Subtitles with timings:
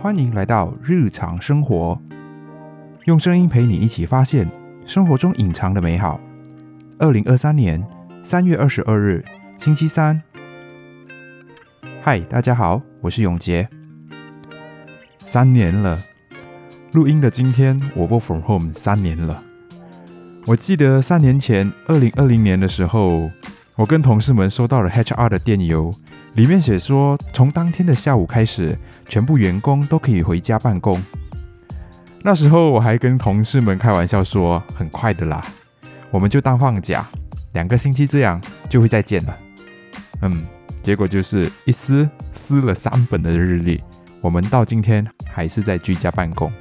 [0.00, 2.00] 欢迎来到日常生活，
[3.06, 4.48] 用声音陪你一起发现
[4.86, 6.20] 生活中隐藏的美好。
[7.00, 7.84] 二零二三年
[8.22, 9.24] 三月二十二日，
[9.56, 10.22] 星期三。
[12.00, 13.68] 嗨，大家好，我是永杰。
[15.18, 15.98] 三年了，
[16.92, 19.42] 录音的今天，我 work from home 三年了。
[20.46, 23.32] 我记得三年前，二零二零年的时候，
[23.78, 25.94] 我跟同事们收到了 HR 的电邮，
[26.34, 31.00] 里面写说，从当天的下午开始，全部员工都可以回家办公。
[32.24, 35.40] 那时候我还跟同事们开玩笑说，很快的啦，
[36.10, 37.06] 我们就当放假，
[37.52, 39.38] 两个星期这样就会再见了。
[40.22, 40.44] 嗯，
[40.82, 43.80] 结果就是一撕撕了三本的日历，
[44.20, 46.52] 我们到今天还是在居家办公。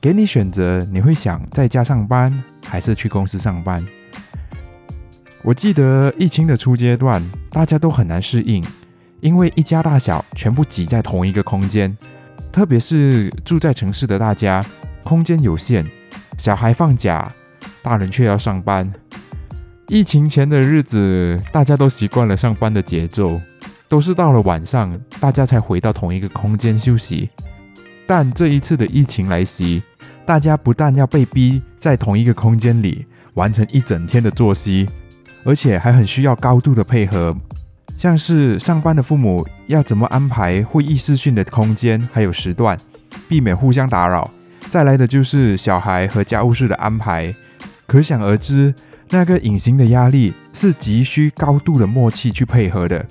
[0.00, 2.44] 给你选择，你会想在家上班？
[2.64, 3.84] 还是去公司上班。
[5.42, 8.62] 我记得疫情的初阶段，大家都很难适应，
[9.20, 11.96] 因为一家大小全部挤在同一个空间，
[12.52, 14.64] 特别是住在城市的大家，
[15.04, 15.86] 空间有限，
[16.36, 17.26] 小孩放假，
[17.82, 18.92] 大人却要上班。
[19.86, 23.40] 疫情前的日子，大家都习惯了上班的节奏，
[23.88, 27.30] 都是到了晚上，大家才回到同一个空间休息。
[28.06, 29.82] 但这一次的疫情来袭，
[30.26, 34.86] 大家不但要被逼在同一个空间里完成一整天的作息，
[35.44, 37.36] 而且还很需要高度的配合，
[37.96, 42.78] 像是上班的父母要怎么安排会议视讯的空间还有时段，
[43.28, 44.30] 避免互相打扰。
[44.68, 47.34] 再来的就是小孩和家务事的安排，
[47.86, 48.74] 可想而知，
[49.10, 53.06] 那个隐形的压力是急需高度的默契去配合的。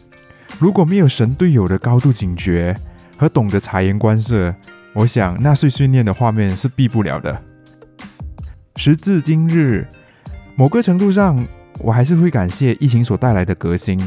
[0.59, 2.75] 如果没有神队友的高度警觉
[3.17, 4.53] 和懂得察言观色。
[4.94, 7.39] 我想纳粹训练的画面是避不了的。
[8.78, 9.88] 时至今日，
[10.55, 11.38] 某个程度上，
[11.80, 14.00] 我还是会感谢疫情所带来的革新。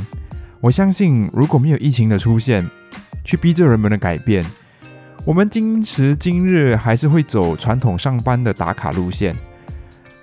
[0.61, 2.69] 我相信，如果没有疫情的出现，
[3.25, 4.45] 去逼着人们的改变，
[5.25, 9.35] 我们今时今日还是会走传统上班的打卡路线。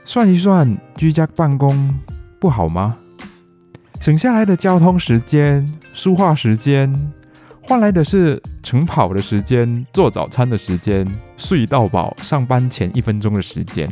[0.03, 1.93] 算一算，居家办公
[2.39, 2.97] 不好吗？
[3.99, 6.93] 省下来的交通时间、书画时间。
[7.61, 13.91] 换来的是晨跑的时间、做早餐的时间、睡到饱、上班前一分钟的时间，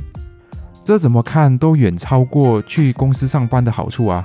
[0.86, 4.24] 这怎么看都远超过去公司上班的好处啊！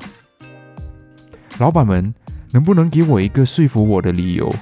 [1.59, 2.15] 老板们，
[2.53, 4.55] 能不能给我一个说服我的理由？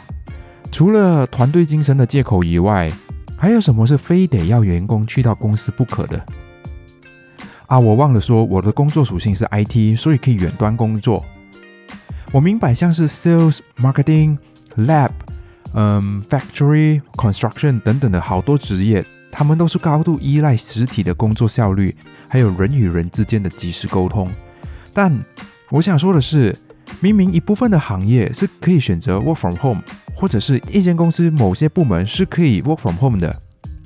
[0.70, 2.88] 除了团队精神的借口以外，
[3.36, 6.24] 还有什么是非得要员工去到公司不可的？
[7.66, 11.24] 啊，我忘了说，我的工作属性是 IT，所以可以远端工作。
[12.32, 14.38] 我明白，像是 Sales、Marketing。
[14.76, 15.10] Lab，
[15.74, 21.94] 嗯，Factory Construction 等等的好多职业，他们都是高度依赖实体的工作效率，
[22.28, 24.28] 还有人与人之间的及时沟通。
[24.92, 25.16] 但
[25.70, 26.56] 我想说的是，
[27.00, 29.82] 明明一部分的行业是可以选择 Work from Home，
[30.14, 33.40] 或者是一间公司某些部门是可以 Work from Home 的，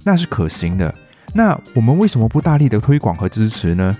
[0.04, 0.94] 那是可行的。
[1.34, 3.97] 那我们为什么不大力的推广和支持呢？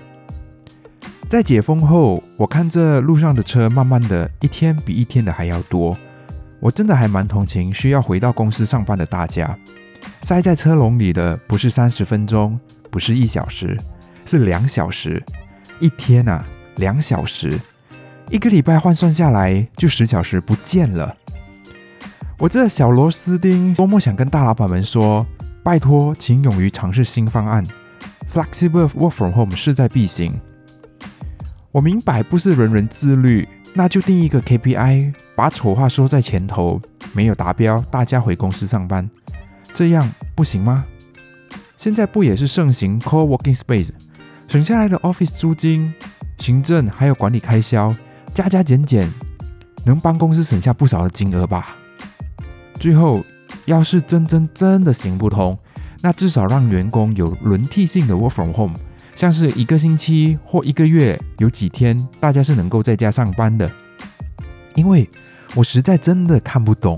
[1.27, 5.97] 在解封后，我看这路上的车，慢慢的一天比一天的还要多。
[6.59, 9.57] 我真的还蛮同情需要回到公司上班的大家，
[10.21, 12.59] 塞在车笼里的不是三十分钟，
[12.89, 13.77] 不是一小时，
[14.25, 15.23] 是两小时，
[15.79, 16.45] 一天啊，
[16.77, 17.59] 两小时，
[18.29, 21.15] 一个礼拜换算下来就十小时不见了。
[22.39, 25.25] 我这小螺丝钉多么想跟大老板们说，
[25.63, 27.63] 拜托，请勇于尝试新方案
[28.31, 30.39] ，flexible work from home 势在必行。
[31.71, 33.47] 我明白不是人人自律。
[33.75, 36.79] 那就定一个 KPI，把丑话说在前头，
[37.11, 39.09] 没有达标，大家回公司上班，
[39.73, 40.85] 这样不行吗？
[41.75, 43.89] 现在不也是盛行 Co-working Space，
[44.47, 45.93] 省下来的 Office 租金、
[46.37, 47.93] 行政还有管理开销，
[48.33, 49.09] 加加减减，
[49.85, 51.75] 能帮公司省下不少的金额吧？
[52.79, 53.23] 最后，
[53.65, 55.57] 要是真真真的行不通，
[56.01, 58.79] 那至少让员工有轮替性的 Work from Home。
[59.15, 63.71] 像是一个星期或一个月有几天，大家是能够在家上班的。
[64.75, 65.09] 因为
[65.53, 66.97] 我实在真的看不懂，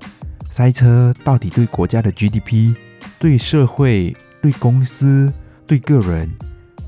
[0.55, 2.73] 塞车到底对国家的 GDP、
[3.19, 5.29] 对社会、对公司、
[5.67, 6.31] 对个人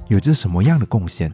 [0.08, 1.34] 有着什么样的贡献？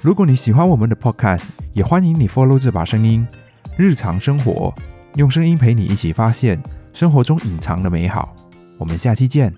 [0.00, 3.28] 如果你喜欢我们的 Podcast，也欢迎你 follow 这把声音，
[3.76, 4.74] 日常生活
[5.16, 6.62] 用声音陪你一起发现
[6.94, 8.34] 生活中隐藏的美好。
[8.78, 9.54] 我们下期见。